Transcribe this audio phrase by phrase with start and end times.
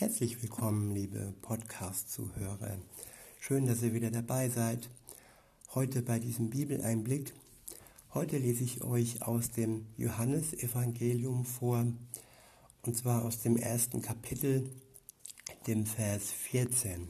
[0.00, 2.78] Herzlich willkommen, liebe Podcast-Zuhörer.
[3.38, 4.88] Schön, dass ihr wieder dabei seid.
[5.74, 7.34] Heute bei diesem Bibeleinblick.
[8.14, 11.84] Heute lese ich euch aus dem Johannesevangelium vor,
[12.80, 14.70] und zwar aus dem ersten Kapitel,
[15.66, 17.06] dem Vers 14.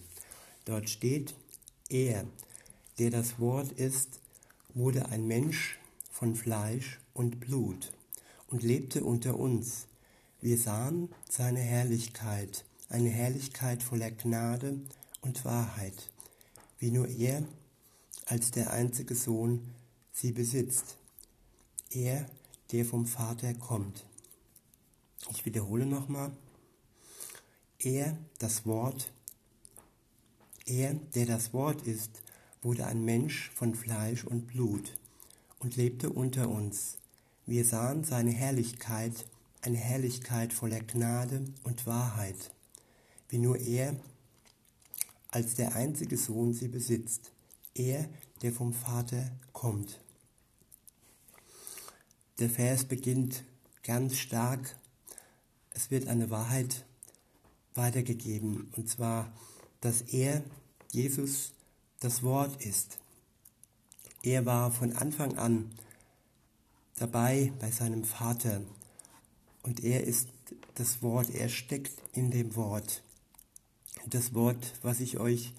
[0.65, 1.37] Dort steht,
[1.89, 2.25] er,
[2.99, 4.19] der das Wort ist,
[4.75, 5.79] wurde ein Mensch
[6.11, 7.93] von Fleisch und Blut
[8.49, 9.87] und lebte unter uns.
[10.41, 14.81] Wir sahen seine Herrlichkeit, eine Herrlichkeit voller Gnade
[15.21, 16.11] und Wahrheit,
[16.79, 17.45] wie nur er
[18.27, 19.73] als der einzige Sohn
[20.13, 20.97] sie besitzt.
[21.91, 22.27] Er,
[22.73, 24.05] der vom Vater kommt.
[25.31, 26.33] Ich wiederhole nochmal.
[27.79, 29.13] Er, das Wort,
[30.67, 32.23] er, der das Wort ist,
[32.61, 34.99] wurde ein Mensch von Fleisch und Blut
[35.61, 36.99] und lebte unter uns.
[37.47, 39.27] Wir sahen seine Herrlichkeit,
[39.63, 42.51] eine Herrlichkeit voller Gnade und Wahrheit
[43.31, 43.97] wie nur er
[45.31, 47.33] als der einzige Sohn sie besitzt,
[47.75, 48.09] er,
[48.43, 50.01] der vom Vater kommt.
[52.39, 53.45] Der Vers beginnt
[53.83, 54.77] ganz stark.
[55.71, 56.85] Es wird eine Wahrheit
[57.75, 59.33] weitergegeben, und zwar,
[59.81, 60.43] dass er,
[60.91, 61.53] Jesus,
[62.01, 62.99] das Wort ist.
[64.23, 65.71] Er war von Anfang an
[66.97, 68.63] dabei bei seinem Vater
[69.63, 70.29] und er ist
[70.75, 73.03] das Wort, er steckt in dem Wort.
[74.07, 75.53] Das Wort, was ich euch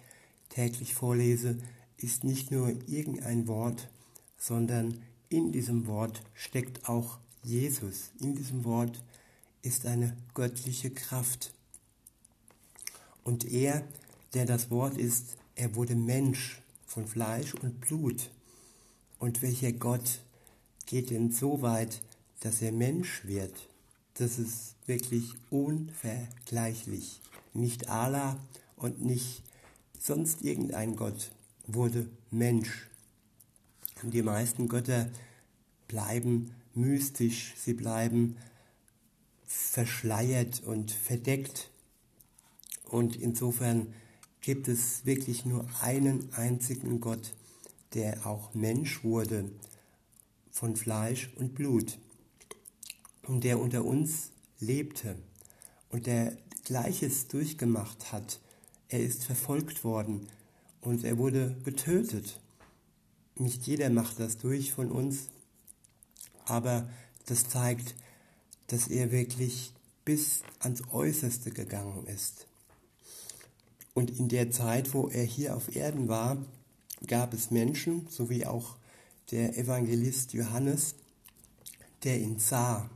[0.50, 1.58] täglich vorlese,
[1.98, 3.90] ist nicht nur irgendein Wort,
[4.38, 8.12] sondern in diesem Wort steckt auch Jesus.
[8.20, 9.04] In diesem Wort
[9.62, 11.54] ist eine göttliche Kraft.
[13.24, 13.84] Und er,
[14.34, 18.32] der das Wort ist, er wurde Mensch von Fleisch und Blut.
[19.20, 20.22] Und welcher Gott
[20.88, 22.02] geht denn so weit,
[22.40, 23.54] dass er Mensch wird?
[24.16, 27.22] Das ist wirklich unvergleichlich.
[27.54, 28.40] Nicht Allah
[28.76, 29.44] und nicht
[30.00, 31.32] sonst irgendein Gott
[31.68, 32.88] wurde Mensch.
[34.02, 35.10] Und die meisten Götter
[35.88, 38.38] bleiben mystisch, sie bleiben
[39.46, 41.70] verschleiert und verdeckt.
[42.86, 43.94] Und insofern
[44.42, 47.34] gibt es wirklich nur einen einzigen Gott,
[47.94, 49.52] der auch Mensch wurde
[50.50, 51.98] von Fleisch und Blut
[53.28, 55.16] und der unter uns lebte
[55.90, 56.38] und der
[56.72, 58.40] Gleiches durchgemacht hat.
[58.88, 60.30] Er ist verfolgt worden
[60.80, 62.40] und er wurde getötet.
[63.36, 65.28] Nicht jeder macht das durch von uns,
[66.46, 66.88] aber
[67.26, 67.94] das zeigt,
[68.68, 69.74] dass er wirklich
[70.06, 72.48] bis ans Äußerste gegangen ist.
[73.94, 76.38] Und in der Zeit, wo er hier auf Erden war,
[77.06, 78.78] gab es Menschen, so wie auch
[79.32, 80.96] der Evangelist Johannes,
[82.06, 82.90] der ihn sah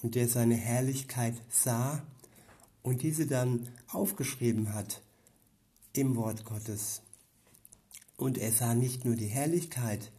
[0.00, 2.02] und der seine Herrlichkeit sah
[2.82, 5.02] und diese dann aufgeschrieben hat
[5.92, 7.02] im Wort Gottes.
[8.16, 10.12] Und er sah nicht nur die Herrlichkeit,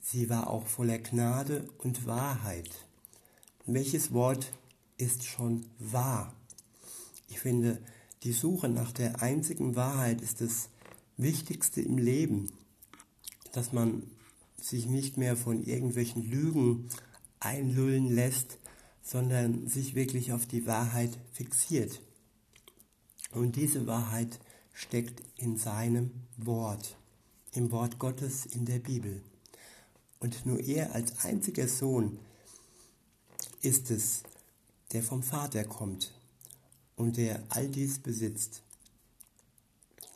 [0.00, 2.70] sie war auch voller Gnade und Wahrheit.
[3.64, 4.52] Welches Wort
[4.98, 6.34] ist schon wahr?
[7.28, 7.80] Ich finde,
[8.22, 10.68] die Suche nach der einzigen Wahrheit ist das
[11.16, 12.52] Wichtigste im Leben,
[13.52, 14.02] dass man
[14.60, 16.88] sich nicht mehr von irgendwelchen Lügen
[17.40, 18.58] einlullen lässt,
[19.06, 22.00] sondern sich wirklich auf die Wahrheit fixiert.
[23.30, 24.40] Und diese Wahrheit
[24.72, 26.96] steckt in seinem Wort,
[27.52, 29.22] im Wort Gottes in der Bibel.
[30.18, 32.18] Und nur er als einziger Sohn
[33.62, 34.24] ist es,
[34.90, 36.12] der vom Vater kommt
[36.96, 38.62] und der all dies besitzt.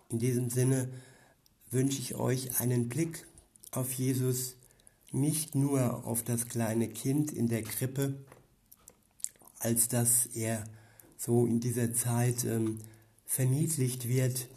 [0.09, 0.89] In diesem Sinne
[1.71, 3.25] wünsche ich euch einen Blick
[3.71, 4.57] auf Jesus,
[5.13, 8.17] nicht nur auf das kleine Kind in der Krippe,
[9.61, 10.65] als dass er
[11.17, 12.81] so in dieser Zeit ähm,
[13.25, 14.49] verniedlicht wird.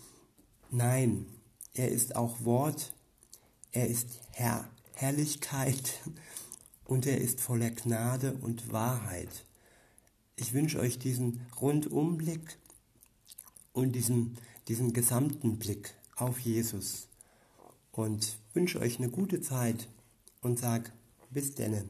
[0.72, 1.28] Nein,
[1.76, 2.94] er ist auch Wort,
[3.72, 6.00] er ist Herr, Herrlichkeit
[6.86, 9.46] und er ist voller Gnade und Wahrheit.
[10.36, 12.58] Ich wünsche euch diesen Rundumblick
[13.74, 14.38] und diesen,
[14.68, 17.08] diesen gesamten Blick auf Jesus
[17.92, 19.88] und wünsche euch eine gute Zeit
[20.42, 20.92] und sag
[21.30, 21.86] bis denne.